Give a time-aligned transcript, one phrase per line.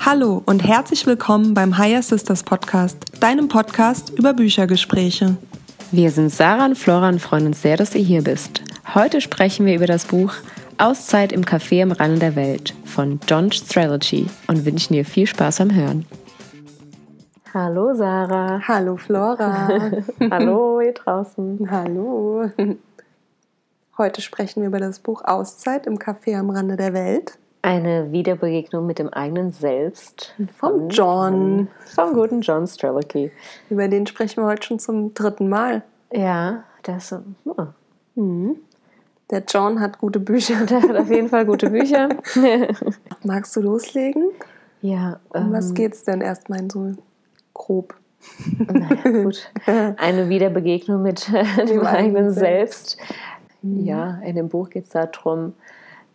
[0.00, 5.36] Hallo und herzlich willkommen beim Higher Sisters Podcast, deinem Podcast über Büchergespräche.
[5.92, 8.62] Wir sind Sarah und Flora und freuen uns sehr, dass ihr hier bist.
[8.94, 10.32] Heute sprechen wir über das Buch
[10.78, 15.60] Auszeit im Café am Rande der Welt von John Strelici und wünschen dir viel Spaß
[15.60, 16.06] am Hören.
[17.58, 18.60] Hallo Sarah.
[18.68, 19.90] Hallo Flora.
[20.30, 21.70] Hallo ihr draußen.
[21.70, 22.50] Hallo.
[23.96, 27.38] Heute sprechen wir über das Buch Auszeit im Café am Rande der Welt.
[27.62, 30.34] Eine Wiederbegegnung mit dem eigenen Selbst.
[30.58, 31.68] Vom John.
[31.94, 33.32] Vom guten John Strelicky.
[33.70, 35.82] Über den sprechen wir heute schon zum dritten Mal.
[36.12, 36.64] Ja,
[36.98, 37.22] so.
[37.46, 37.68] Oh.
[38.16, 38.56] Mhm.
[39.30, 40.66] Der John hat gute Bücher.
[40.66, 42.10] Der hat auf jeden Fall gute Bücher.
[43.24, 44.26] Magst du loslegen?
[44.82, 45.20] ja.
[45.30, 46.92] Um was ähm, geht's denn erstmal so
[47.56, 47.94] grob?
[48.58, 49.50] Naja, gut.
[49.96, 51.30] Eine Wiederbegegnung mit
[51.68, 52.98] dem eigenen Selbst.
[52.98, 53.14] Selbst.
[53.62, 55.54] Ja, in dem Buch geht es darum,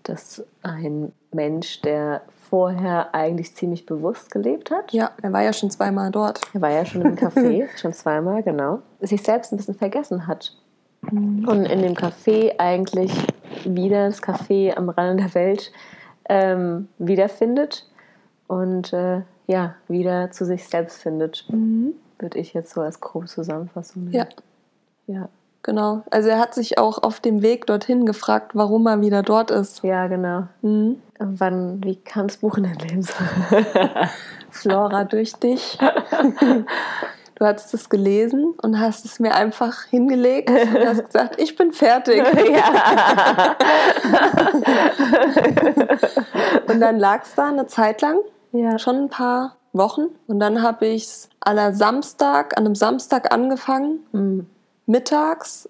[0.04, 5.70] dass ein Mensch, der vorher eigentlich ziemlich bewusst gelebt hat, Ja, er war ja schon
[5.70, 6.42] zweimal dort.
[6.54, 10.56] er war ja schon im Café, schon zweimal, genau, sich selbst ein bisschen vergessen hat.
[11.12, 13.12] Und in dem Café eigentlich
[13.66, 15.72] wieder das Café am Rande der Welt
[16.30, 17.88] ähm, wiederfindet
[18.48, 19.22] und äh,
[19.52, 21.46] ja, wieder zu sich selbst findet.
[21.50, 24.16] Würde ich jetzt so als grobe Zusammenfassung nennen.
[24.16, 24.28] Ja,
[25.14, 25.30] Ja,
[25.62, 26.04] genau.
[26.10, 29.84] Also er hat sich auch auf dem Weg dorthin gefragt, warum er wieder dort ist.
[29.84, 30.48] ja genau.
[30.62, 31.02] Mhm.
[31.20, 33.06] Wann, wie kam das Buch in dein Leben?
[34.50, 35.78] Flora durch dich.
[37.36, 41.74] Du hast es gelesen und hast es mir einfach hingelegt und hast gesagt, ich bin
[41.74, 42.24] fertig.
[46.68, 48.20] Und dann lag es da eine Zeit lang,
[48.52, 48.78] ja.
[48.80, 50.08] schon ein paar Wochen.
[50.28, 54.48] Und dann habe ich es aller Samstag, an einem Samstag angefangen, Mhm.
[54.86, 55.70] mittags,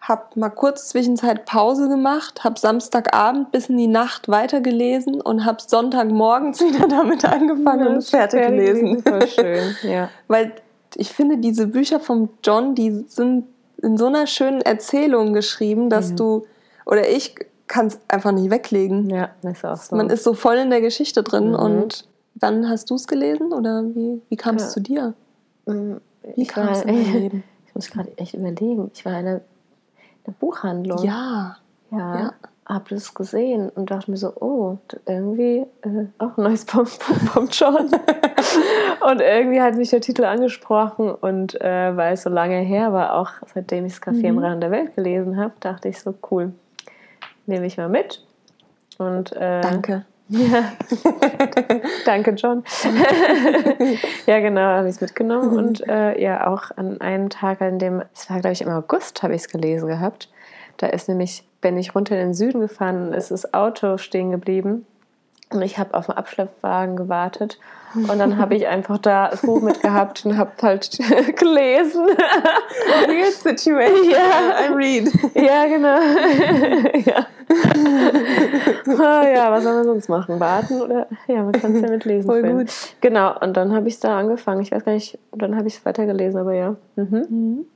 [0.00, 5.58] habe mal kurz zwischenzeit Pause gemacht, habe Samstagabend bis in die Nacht weitergelesen und habe
[5.64, 9.02] Sonntagmorgens wieder damit angefangen und es fertig gelesen.
[9.02, 10.08] Voll schön, ja.
[10.26, 10.52] Weil
[10.96, 13.44] ich finde, diese Bücher vom John, die sind
[13.82, 16.16] in so einer schönen Erzählung geschrieben, dass Ja.
[16.16, 16.46] du
[16.86, 17.34] oder ich
[17.68, 19.08] kann es einfach nicht weglegen.
[19.10, 19.94] Ja, ist auch so.
[19.94, 21.54] Man ist so voll in der Geschichte drin Mhm.
[21.56, 22.04] und
[22.34, 24.68] dann hast du es gelesen oder wie, wie kam es Ja.
[24.70, 25.14] zu dir?
[25.66, 26.00] Mhm.
[26.36, 27.44] Wie ich, kam es in dein Leben?
[27.66, 28.90] ich muss gerade echt überlegen.
[28.94, 31.02] Ich war in einer, in einer Buchhandlung.
[31.04, 31.56] Ja,
[31.90, 32.18] ja.
[32.18, 32.32] ja.
[32.66, 36.86] Hab das gesehen und dachte mir so, oh, irgendwie äh, auch ein neues vom
[37.50, 37.90] John.
[39.10, 43.14] und irgendwie hat mich der Titel angesprochen und äh, weil es so lange her war,
[43.16, 44.44] auch seitdem ich das Café am Mhm.
[44.44, 46.52] Rand der Welt gelesen habe, dachte ich so, cool,
[47.46, 48.24] nehme ich mal mit.
[48.98, 50.04] Und, äh, danke.
[50.30, 50.72] Ja.
[52.04, 52.62] Danke, John.
[54.26, 55.58] ja, genau, habe ich es mitgenommen.
[55.58, 59.24] Und äh, ja, auch an einem Tag, an dem, es war, glaube ich, im August,
[59.24, 60.28] habe ich es gelesen gehabt.
[60.76, 64.30] Da ist nämlich, bin ich runter in den Süden gefahren und ist das Auto stehen
[64.30, 64.86] geblieben.
[65.50, 67.58] Und ich habe auf den Abschleppwagen gewartet.
[67.94, 70.90] Und dann habe ich einfach da das Buch mitgehabt und habe halt
[71.36, 72.06] gelesen.
[72.06, 74.10] Weird situation.
[74.10, 74.68] Ja.
[74.68, 75.10] I read.
[75.34, 75.98] Ja, genau.
[77.04, 77.26] ja.
[78.98, 80.38] Ah, ja, was soll man sonst machen?
[80.38, 81.08] Warten oder?
[81.26, 82.30] Ja, man kann es ja mitlesen.
[82.30, 82.68] Voll gut.
[83.00, 84.62] Genau, und dann habe ich es da angefangen.
[84.62, 86.76] Ich weiß gar nicht, dann habe ich es weitergelesen, aber ja.
[86.96, 87.26] Mhm.
[87.28, 87.66] Mhm.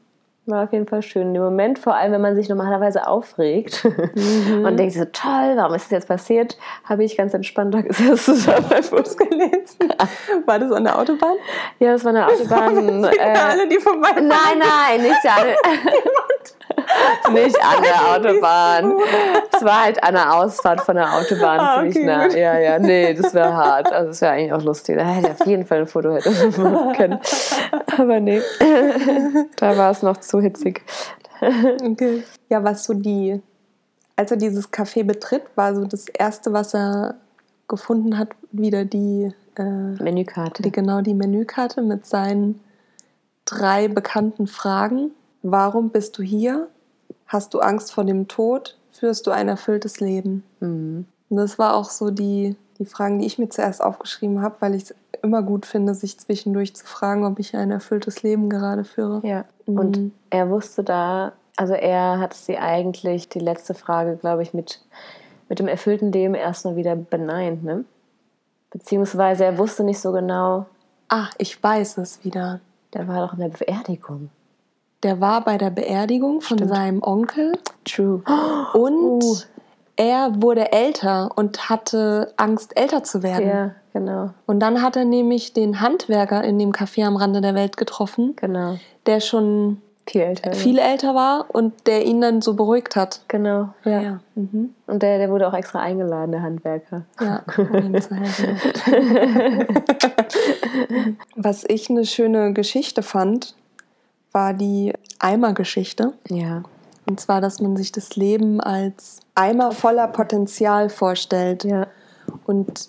[0.47, 1.35] War auf jeden Fall schön.
[1.35, 3.83] Im Moment, vor allem, wenn man sich normalerweise aufregt
[4.15, 4.65] Mhm.
[4.67, 8.35] und denkt so, toll, warum ist das jetzt passiert, habe ich ganz entspannt da gesessen
[8.35, 9.93] und mein Fuß gelesen.
[10.47, 11.37] War das an der Autobahn?
[11.79, 13.05] Ja, das war eine Autobahn.
[13.05, 15.47] äh, alle, die vorbei Nein, nein, nicht an,
[17.33, 18.93] nicht an der Autobahn.
[19.53, 22.27] Es war halt an der Ausfahrt von der Autobahn Ah, ziemlich okay, nah.
[22.27, 22.37] gut.
[22.37, 23.93] Ja, ja, nee, das wäre hart.
[23.93, 24.97] Also es wäre eigentlich auch lustig.
[24.99, 27.21] Da hätte ich auf jeden Fall ein Foto hätte machen können.
[27.99, 28.41] Aber nee,
[29.57, 30.83] da war es noch zu hitzig.
[31.41, 32.23] Okay.
[32.49, 33.41] Ja, was so die,
[34.17, 37.17] als er dieses Café betritt, war so das erste, was er
[37.69, 39.63] gefunden hat, wieder die, äh,
[40.03, 40.63] Menükarte.
[40.63, 42.61] die genau die Menükarte mit seinen
[43.45, 45.11] drei bekannten Fragen.
[45.43, 46.69] Warum bist du hier?
[47.27, 48.77] Hast du Angst vor dem Tod?
[48.93, 50.45] Führst du ein erfülltes Leben?
[50.61, 51.07] Mhm.
[51.29, 54.75] Und das war auch so die, die Fragen, die ich mir zuerst aufgeschrieben habe, weil
[54.75, 58.85] ich es immer gut finde, sich zwischendurch zu fragen, ob ich ein erfülltes Leben gerade
[58.85, 59.21] führe.
[59.27, 59.45] Ja.
[59.67, 59.79] Mhm.
[59.79, 64.81] Und er wusste da, also er hat sie eigentlich, die letzte Frage, glaube ich, mit,
[65.49, 67.85] mit dem erfüllten Leben erstmal wieder beneint, ne?
[68.71, 70.67] Beziehungsweise er wusste nicht so genau,
[71.09, 72.61] Ah, ich weiß es wieder.
[72.93, 74.31] der war doch in der Beerdigung.
[75.05, 76.75] Der war bei der Beerdigung von Stimmt.
[76.75, 77.53] seinem Onkel
[77.85, 78.23] True.
[78.73, 79.37] und Uh.
[79.97, 83.47] er wurde älter und hatte Angst, älter zu werden.
[83.47, 87.55] Ja, genau, Und dann hat er nämlich den Handwerker in dem Café am Rande der
[87.55, 88.79] Welt getroffen, genau.
[89.05, 93.21] der schon viel älter, viel älter war und der ihn dann so beruhigt hat.
[93.29, 94.01] Genau, ja.
[94.01, 94.21] Ja.
[94.35, 94.75] Mhm.
[94.87, 97.03] Und der, der wurde auch extra eingeladen, der Handwerker.
[97.21, 98.59] Ja, um ihm zu helfen.
[101.37, 103.55] Was ich eine schöne Geschichte fand,
[104.35, 106.13] war die Eimergeschichte.
[106.29, 106.65] Ja.
[107.07, 111.65] Und zwar, dass man sich das Leben als Eimer voller Potenzial vorstellt.
[111.65, 111.87] Ja.
[112.45, 112.89] Und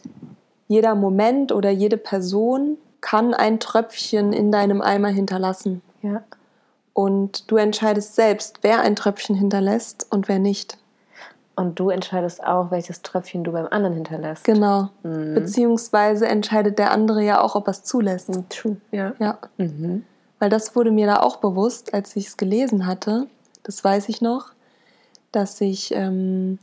[0.67, 5.81] jeder Moment oder jede Person kann ein Tröpfchen in deinem Eimer hinterlassen.
[6.01, 6.23] Ja.
[6.93, 10.77] Und du entscheidest selbst, wer ein Tröpfchen hinterlässt und wer nicht.
[11.55, 14.43] Und du entscheidest auch, welches Tröpfchen du beim anderen hinterlässt.
[14.43, 14.89] Genau.
[15.03, 15.35] Mhm.
[15.35, 18.31] Beziehungsweise entscheidet der andere ja auch, ob er es zulässt.
[18.49, 18.77] True.
[18.91, 19.13] Ja.
[19.19, 19.37] Ja.
[19.57, 20.03] Mhm.
[20.39, 23.27] Weil das wurde mir da auch bewusst, als ich es gelesen hatte.
[23.63, 24.51] Das weiß ich noch,
[25.31, 26.59] dass ich, ähm,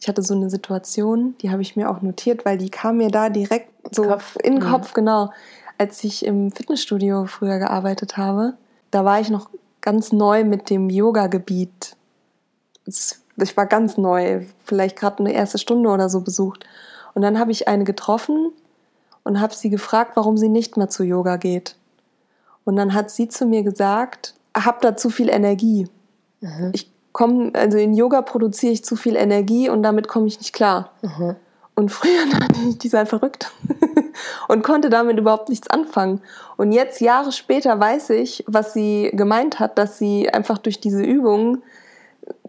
[0.00, 3.10] ich hatte so eine Situation, die habe ich mir auch notiert, weil die kam mir
[3.10, 4.36] da direkt so Kopf.
[4.42, 4.70] in den Mhm.
[4.70, 5.30] Kopf, genau.
[5.78, 8.54] Als ich im Fitnessstudio früher gearbeitet habe,
[8.90, 9.50] da war ich noch
[9.80, 11.96] ganz neu mit dem Yoga-Gebiet.
[12.86, 16.64] Ich war ganz neu, vielleicht gerade eine erste Stunde oder so besucht.
[17.14, 18.52] Und dann habe ich eine getroffen
[19.24, 21.76] und habe sie gefragt, warum sie nicht mehr zu Yoga geht.
[22.66, 25.88] Und dann hat sie zu mir gesagt, hab da zu viel Energie.
[26.40, 26.72] Mhm.
[26.74, 30.52] Ich komme, also in Yoga produziere ich zu viel Energie und damit komme ich nicht
[30.52, 30.90] klar.
[31.00, 31.36] Mhm.
[31.76, 33.52] Und früher dachte ich, die sei verrückt
[34.48, 36.20] und konnte damit überhaupt nichts anfangen.
[36.56, 41.04] Und jetzt, Jahre später, weiß ich, was sie gemeint hat, dass sie einfach durch diese
[41.04, 41.62] Übungen,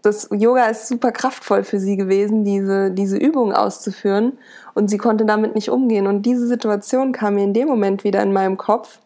[0.02, 4.38] das Yoga ist super kraftvoll für sie gewesen, diese, diese Übungen auszuführen.
[4.74, 6.08] Und sie konnte damit nicht umgehen.
[6.08, 8.98] Und diese Situation kam mir in dem Moment wieder in meinem Kopf.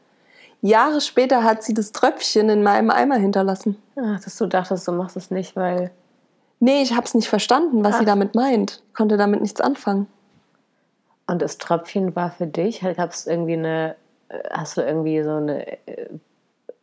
[0.62, 3.76] Jahre später hat sie das Tröpfchen in meinem Eimer hinterlassen.
[3.96, 5.90] Ach, dass du dachtest, du machst es nicht, weil.
[6.60, 8.06] Nee, ich habe es nicht verstanden, was sie Ach.
[8.06, 8.82] damit meint.
[8.94, 10.06] Konnte damit nichts anfangen.
[11.26, 12.80] Und das Tröpfchen war für dich?
[12.80, 13.96] Gab es irgendwie eine.
[14.28, 15.66] äh, Hast du irgendwie so eine.
[15.86, 16.08] äh,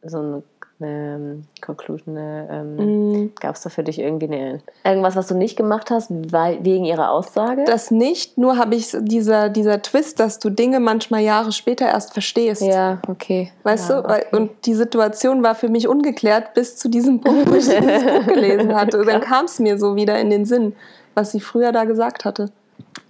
[0.03, 0.43] So eine,
[0.79, 2.17] eine ähm, Conclusion?
[2.17, 6.09] Ähm, Mm, Gab es da für dich irgendwie eine, irgendwas, was du nicht gemacht hast,
[6.31, 7.63] weil, wegen ihrer Aussage?
[7.65, 12.13] Das nicht, nur habe ich dieser, dieser Twist, dass du Dinge manchmal Jahre später erst
[12.13, 12.61] verstehst.
[12.61, 13.51] ja, okay.
[13.63, 14.09] Weißt ja, du?
[14.09, 14.25] Okay.
[14.31, 18.27] Und die Situation war für mich ungeklärt bis zu diesem Punkt, wo ich dieses Buch
[18.27, 19.03] gelesen hatte.
[19.03, 20.75] Dann kam es mir so wieder in den Sinn,
[21.15, 22.51] was sie früher da gesagt hatte.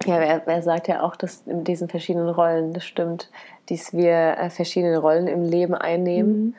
[0.05, 3.29] Ja, er, er sagt ja auch, dass in diesen verschiedenen Rollen, das stimmt,
[3.69, 6.55] dass wir äh, verschiedene Rollen im Leben einnehmen.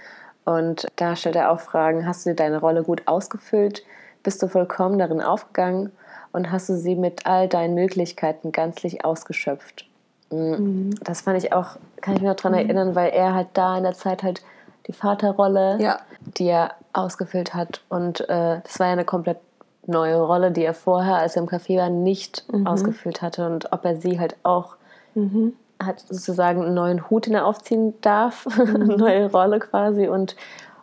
[0.59, 3.85] Und da stellt er auch Fragen, hast du deine Rolle gut ausgefüllt?
[4.23, 5.93] Bist du vollkommen darin aufgegangen?
[6.33, 9.87] Und hast du sie mit all deinen Möglichkeiten ganzlich ausgeschöpft?
[10.31, 13.77] Mm, Das fand ich auch, kann ich mich noch daran erinnern, weil er halt da
[13.77, 14.43] in der Zeit halt
[14.87, 15.99] die Vaterrolle, Ja.
[16.39, 17.83] die er ausgefüllt hat.
[17.89, 19.39] Und äh, das war ja eine komplett
[19.87, 23.47] neue Rolle, die er vorher, als er im Café war, nicht ausgefüllt hatte.
[23.47, 24.77] Und ob er sie halt auch
[25.15, 25.55] Mhm.
[25.83, 30.37] Hat sozusagen einen neuen Hut, den er aufziehen darf, eine neue Rolle quasi und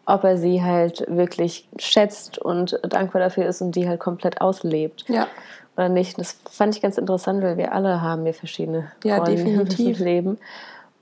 [0.05, 5.03] ob er sie halt wirklich schätzt und dankbar dafür ist und die halt komplett auslebt
[5.09, 5.27] Ja.
[5.75, 6.17] oder nicht.
[6.17, 9.99] Das fand ich ganz interessant, weil wir alle haben hier verschiedene Ja, Rollen definitiv.
[9.99, 10.37] im Leben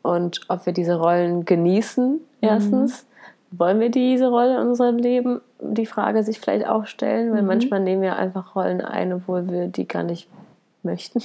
[0.02, 3.06] und ob wir diese Rollen genießen, erstens.
[3.52, 7.80] Wollen wir diese Rolle in unserem Leben, die Frage sich vielleicht auch stellen, weil manchmal
[7.80, 10.28] nehmen wir einfach Rollen ein, obwohl wir die gar nicht
[10.84, 11.22] möchten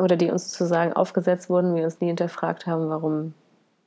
[0.00, 3.34] oder die uns sozusagen aufgesetzt wurden, wir uns nie hinterfragt haben, warum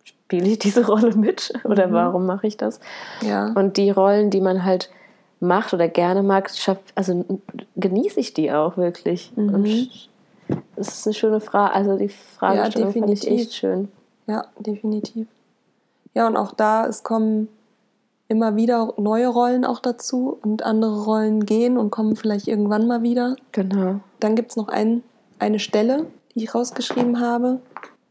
[0.03, 2.79] spiele ich diese Rolle mit oder warum mache ich das?
[3.21, 3.51] Ja.
[3.53, 4.89] Und die Rollen, die man halt
[5.39, 7.25] macht oder gerne mag, schafft, also
[7.75, 9.31] genieße ich die auch wirklich.
[9.35, 10.07] Und sch-
[10.75, 11.73] das ist eine schöne Frage.
[11.73, 13.41] Also die Fragestellung fand ich definitiv.
[13.47, 13.87] echt schön.
[14.27, 15.27] Ja, definitiv.
[16.13, 17.47] Ja, und auch da, es kommen
[18.27, 23.01] immer wieder neue Rollen auch dazu und andere Rollen gehen und kommen vielleicht irgendwann mal
[23.01, 23.35] wieder.
[23.51, 23.99] Genau.
[24.19, 25.03] Dann gibt es noch ein,
[25.41, 27.59] eine Stelle, die ich rausgeschrieben habe.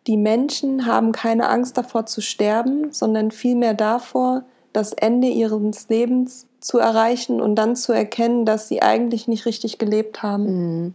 [0.06, 6.46] Die Menschen haben keine Angst davor zu sterben, sondern vielmehr davor, das Ende ihres Lebens
[6.60, 10.44] zu erreichen und dann zu erkennen, dass sie eigentlich nicht richtig gelebt haben.
[10.84, 10.94] Mhm.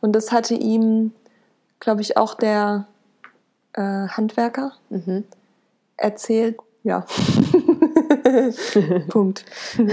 [0.00, 1.12] Und das hatte ihm,
[1.80, 2.86] glaube ich, auch der
[3.74, 5.24] äh, Handwerker Mhm.
[5.96, 6.58] erzählt.
[6.84, 7.06] Ja.
[9.08, 9.44] Punkt.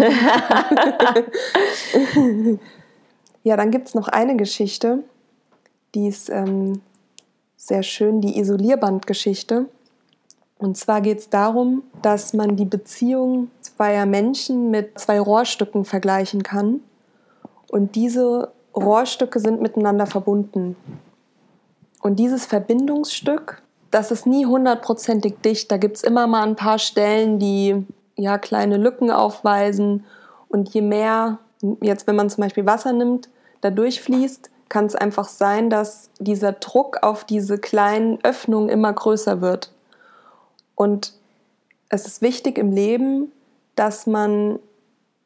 [3.43, 5.03] ja, dann gibt es noch eine Geschichte,
[5.95, 6.81] die ist ähm,
[7.57, 9.65] sehr schön, die Isolierbandgeschichte.
[10.57, 16.43] Und zwar geht es darum, dass man die Beziehung zweier Menschen mit zwei Rohrstücken vergleichen
[16.43, 16.81] kann.
[17.71, 20.75] Und diese Rohrstücke sind miteinander verbunden.
[22.01, 25.71] Und dieses Verbindungsstück, das ist nie hundertprozentig dicht.
[25.71, 30.05] Da gibt es immer mal ein paar Stellen, die ja kleine Lücken aufweisen.
[30.47, 31.39] Und je mehr,
[31.81, 33.29] jetzt wenn man zum Beispiel Wasser nimmt,
[33.61, 39.41] da durchfließt, kann es einfach sein, dass dieser Druck auf diese kleinen Öffnungen immer größer
[39.41, 39.71] wird.
[40.75, 41.13] Und
[41.89, 43.31] es ist wichtig im Leben,
[43.75, 44.59] dass man,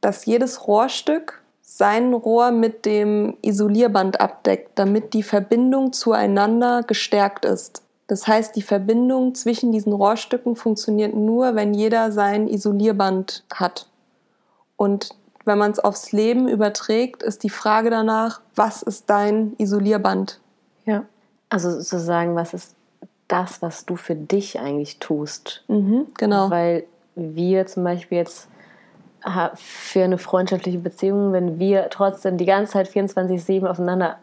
[0.02, 7.84] dass jedes Rohrstück sein Rohr mit dem Isolierband abdeckt, damit die Verbindung zueinander gestärkt ist.
[8.08, 13.88] Das heißt, die Verbindung zwischen diesen Rohrstücken funktioniert nur, wenn jeder sein Isolierband hat.
[14.76, 20.40] Und wenn man es aufs Leben überträgt, ist die Frage danach, was ist dein Isolierband?
[20.86, 21.04] Ja.
[21.50, 22.76] Also sozusagen, was ist
[23.28, 25.64] das, was du für dich eigentlich tust?
[25.68, 26.50] Mhm, genau.
[26.50, 26.86] Weil
[27.16, 28.48] wir zum Beispiel jetzt
[29.56, 34.18] für eine freundschaftliche Beziehung, wenn wir trotzdem die ganze Zeit 24-7 aufeinander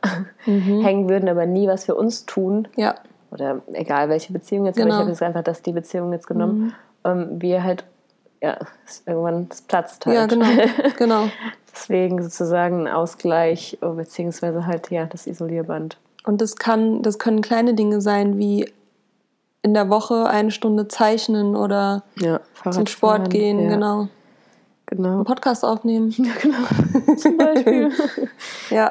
[0.44, 0.80] mhm.
[0.84, 2.68] hängen würden, aber nie was für uns tun.
[2.76, 2.96] Ja.
[3.30, 4.88] Oder egal welche Beziehung jetzt, genau.
[4.88, 6.60] aber ich habe jetzt einfach das die Beziehung jetzt genommen.
[6.60, 6.72] Mhm.
[7.04, 7.84] Ähm, wir halt,
[8.40, 8.58] ja,
[9.06, 10.16] irgendwann es platzt halt.
[10.16, 10.46] Ja, genau.
[10.96, 11.28] genau.
[11.72, 15.98] Deswegen sozusagen ein Ausgleich, beziehungsweise halt ja das Isolierband.
[16.24, 18.70] Und das kann, das können kleine Dinge sein, wie
[19.62, 23.70] in der Woche eine Stunde zeichnen oder ja, zum Sport gehen, ja.
[23.70, 24.08] genau.
[24.86, 25.12] Genau.
[25.12, 26.10] Einen Podcast aufnehmen.
[26.18, 27.16] Ja, genau.
[27.16, 27.90] Zum Beispiel.
[28.70, 28.90] ja.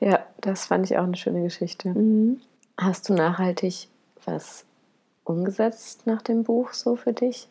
[0.00, 1.88] Ja, das fand ich auch eine schöne Geschichte.
[1.90, 2.40] Mhm.
[2.76, 3.88] Hast du nachhaltig
[4.24, 4.64] was
[5.28, 7.48] umgesetzt nach dem Buch so für dich?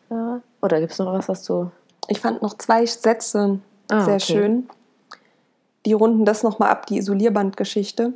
[0.60, 1.70] Oder gibt es noch was, was du.
[2.08, 4.20] Ich fand noch zwei Sätze ah, sehr okay.
[4.20, 4.68] schön.
[5.86, 8.14] Die runden das nochmal ab, die Isolierbandgeschichte.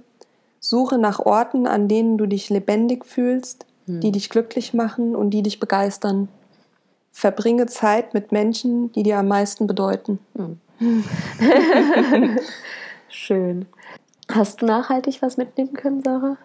[0.58, 4.00] Suche nach Orten, an denen du dich lebendig fühlst, hm.
[4.00, 6.28] die dich glücklich machen und die dich begeistern.
[7.12, 10.18] Verbringe Zeit mit Menschen, die dir am meisten bedeuten.
[10.36, 10.58] Hm.
[13.08, 13.66] Schön.
[14.30, 16.38] Hast du nachhaltig was mitnehmen können, Sarah?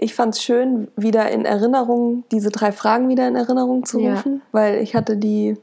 [0.00, 4.34] Ich fand es schön, wieder in Erinnerung, diese drei Fragen wieder in Erinnerung zu rufen,
[4.34, 4.40] ja.
[4.52, 5.56] weil ich hatte die,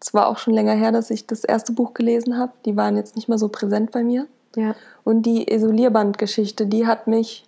[0.00, 2.96] es war auch schon länger her, dass ich das erste Buch gelesen habe, die waren
[2.96, 4.26] jetzt nicht mehr so präsent bei mir.
[4.54, 4.74] Ja.
[5.02, 7.44] Und die Isolierbandgeschichte, die hat mich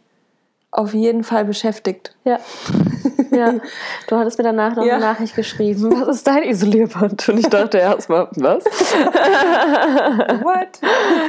[0.71, 2.17] auf jeden Fall beschäftigt.
[2.25, 2.39] Ja.
[3.35, 3.55] ja.
[4.07, 4.97] Du hattest mir danach noch ja.
[4.97, 5.91] eine Nachricht geschrieben.
[6.01, 7.29] Was ist dein Isolierband?
[7.29, 8.65] Und ich dachte erstmal, was?
[10.43, 10.81] What?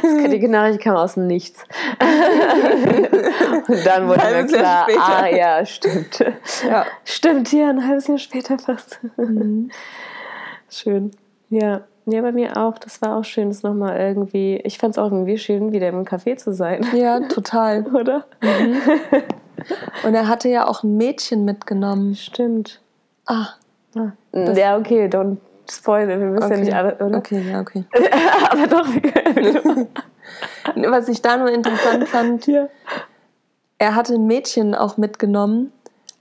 [0.04, 1.64] Die Nachricht kam aus dem Nichts.
[3.68, 6.20] Und dann wurde mir klar, ah ja, stimmt.
[6.68, 6.86] Ja.
[7.04, 9.00] Stimmt, ja, ein halbes Jahr später fast.
[9.18, 9.72] Mhm.
[10.70, 11.12] Schön.
[11.50, 11.82] Ja.
[12.08, 12.78] Ja, bei mir auch.
[12.78, 14.58] Das war auch schön, das nochmal irgendwie.
[14.64, 16.86] Ich fand es auch irgendwie schön, wieder im Café zu sein.
[16.94, 17.84] Ja, total.
[17.88, 18.26] Oder?
[18.42, 18.80] Mhm.
[20.04, 22.16] Und er hatte ja auch ein Mädchen mitgenommen.
[22.16, 22.82] Stimmt.
[23.26, 23.48] Ah.
[23.96, 24.12] ah.
[24.34, 25.38] Ja, okay, don't
[25.70, 26.54] spoil, wir wissen okay.
[26.54, 27.18] ja nicht alle, oder?
[27.18, 27.86] Okay, ja, okay.
[28.52, 29.88] Aber doch, wir können.
[30.92, 32.68] Was ich da nur interessant fand, ja.
[33.78, 35.72] er hatte ein Mädchen auch mitgenommen,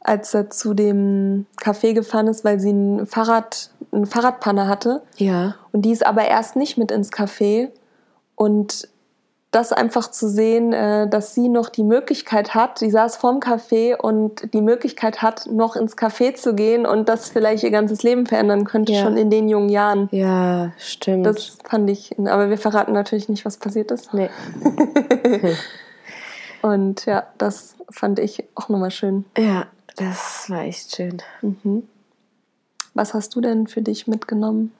[0.01, 5.03] als er zu dem Café gefahren ist, weil sie ein Fahrrad eine Fahrradpanne hatte.
[5.17, 5.55] Ja.
[5.73, 7.69] Und die ist aber erst nicht mit ins Café.
[8.35, 8.89] Und
[9.55, 13.97] das einfach zu sehen, äh, dass sie noch die Möglichkeit hat, sie saß vorm Café
[13.97, 18.27] und die Möglichkeit hat, noch ins Café zu gehen und das vielleicht ihr ganzes Leben
[18.27, 19.03] verändern könnte, ja.
[19.03, 20.09] schon in den jungen Jahren.
[20.11, 21.27] Ja, stimmt.
[21.27, 24.13] Das fand ich, aber wir verraten natürlich nicht, was passiert ist.
[24.13, 24.29] Nee.
[26.63, 29.25] und ja, das fand ich auch nochmal schön.
[29.39, 31.23] Ja, das war echt schön.
[31.43, 31.87] Mhm.
[32.95, 34.73] Was hast du denn für dich mitgenommen?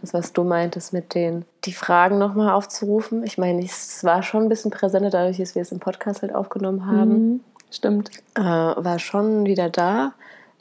[0.00, 3.24] Das, was du meintest mit den, die Fragen nochmal aufzurufen.
[3.24, 6.34] Ich meine, es war schon ein bisschen präsenter, dadurch, dass wir es im Podcast halt
[6.34, 7.10] aufgenommen haben.
[7.10, 8.10] Mhm, stimmt.
[8.34, 10.12] Äh, war schon wieder da,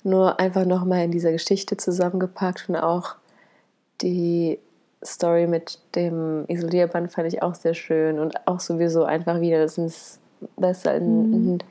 [0.03, 3.15] nur einfach nochmal in dieser Geschichte zusammengepackt und auch
[4.01, 4.59] die
[5.03, 9.77] Story mit dem Isolierband fand ich auch sehr schön und auch sowieso einfach wieder das
[9.77, 10.19] ins,
[10.57, 11.33] besser in, mhm.
[11.33, 11.63] in den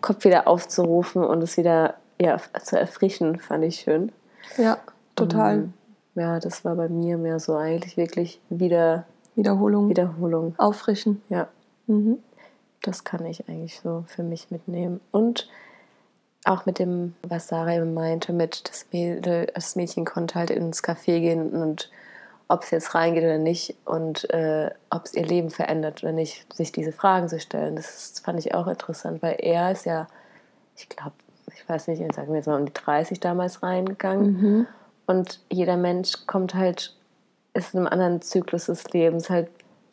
[0.00, 4.12] Kopf wieder aufzurufen und es wieder ja, zu erfrischen, fand ich schön.
[4.56, 4.78] Ja,
[5.16, 5.58] total.
[5.58, 5.74] Um,
[6.18, 9.88] ja, das war bei mir mehr so eigentlich wirklich wieder Wiederholung.
[9.88, 10.54] Wiederholung.
[10.58, 11.22] Auffrischen.
[11.28, 11.48] Ja.
[11.86, 12.18] Mhm.
[12.82, 15.00] Das kann ich eigentlich so für mich mitnehmen.
[15.10, 15.48] Und
[16.44, 20.82] auch mit dem, was Sarah eben meinte, mit das Mädel, das Mädchen konnte halt ins
[20.82, 21.90] Café gehen und
[22.48, 26.52] ob es jetzt reingeht oder nicht und äh, ob es ihr Leben verändert oder nicht,
[26.52, 27.76] sich diese Fragen zu stellen.
[27.76, 30.08] Das fand ich auch interessant, weil er ist ja,
[30.74, 31.12] ich glaube,
[31.54, 34.32] ich weiß nicht, sagen wir jetzt mal um die 30 damals reingegangen.
[34.32, 34.66] Mhm.
[35.08, 36.94] Und jeder Mensch kommt halt,
[37.54, 39.48] ist in einem anderen Zyklus des Lebens, halt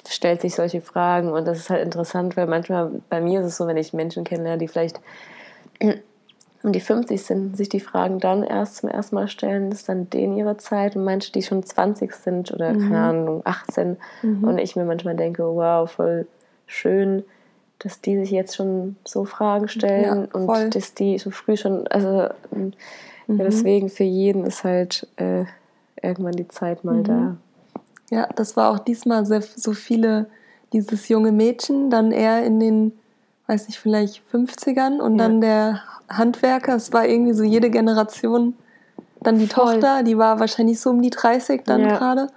[0.08, 1.32] stellt sich solche Fragen.
[1.32, 4.26] Und das ist halt interessant, weil manchmal, bei mir ist es so, wenn ich Menschen
[4.26, 5.00] kenne, die vielleicht
[6.64, 10.10] um die 50 sind, sich die Fragen dann erst zum ersten Mal stellen, ist dann
[10.10, 10.98] denen ihre Zeit.
[10.98, 12.80] Und manche, die schon 20 sind oder mhm.
[12.82, 13.96] keine Ahnung, 18.
[14.22, 14.44] Mhm.
[14.44, 16.28] Und ich mir manchmal denke, wow, voll
[16.68, 17.24] schön,
[17.80, 21.88] dass die sich jetzt schon so Fragen stellen ja, und dass die so früh schon,
[21.88, 22.28] also
[23.28, 23.38] mhm.
[23.40, 25.46] ja, deswegen für jeden ist halt äh,
[26.02, 27.04] irgendwann die Zeit mal mhm.
[27.04, 27.38] da.
[28.12, 30.28] Ja, das war auch diesmal sehr, so viele,
[30.74, 32.92] dieses junge Mädchen, dann eher in den,
[33.48, 35.24] weiß nicht, vielleicht 50ern und ja.
[35.24, 36.76] dann der Handwerker.
[36.76, 38.54] Es war irgendwie so jede Generation
[39.22, 39.74] dann die Voll.
[39.74, 41.98] Tochter, die war wahrscheinlich so um die 30 dann ja.
[41.98, 42.28] gerade.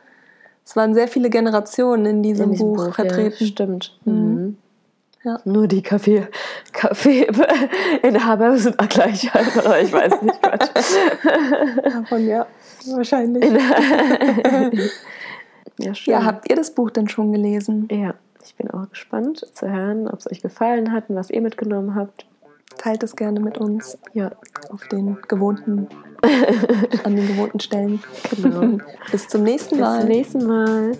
[0.64, 3.37] Es waren sehr viele Generationen in diesem, in diesem Buch, Buch, vertreten.
[3.38, 3.99] Ja, stimmt.
[4.04, 4.57] Mhm.
[5.25, 5.40] Ja.
[5.44, 6.28] Nur die Kaffee,
[6.72, 10.70] Kaffeeinhaber sind gleich oder ich weiß nicht, Gott.
[11.84, 12.46] Davon ja,
[12.87, 13.44] wahrscheinlich.
[15.78, 16.12] ja, schön.
[16.12, 17.88] ja, habt ihr das Buch denn schon gelesen?
[17.90, 21.40] Ja, ich bin auch gespannt zu hören, ob es euch gefallen hat und was ihr
[21.40, 22.26] mitgenommen habt.
[22.76, 23.98] Teilt es gerne mit uns.
[24.12, 24.30] Ja.
[24.70, 25.88] Auf den gewohnten,
[27.04, 28.00] an den gewohnten Stellen.
[28.37, 28.78] Genau.
[29.10, 30.06] Bis zum nächsten Mal.
[30.06, 30.92] Bis zum nächsten Mal.